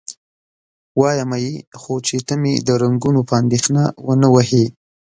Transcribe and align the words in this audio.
وایمه 0.99 1.37
یې، 1.45 1.53
خو 1.81 1.93
چې 2.07 2.15
ته 2.27 2.33
مې 2.41 2.53
د 2.67 2.69
رنګونو 2.81 3.21
په 3.29 3.33
اندېښنه 3.41 3.83
و 4.05 4.09
نه 4.21 4.27
وهې؟ 4.33 4.65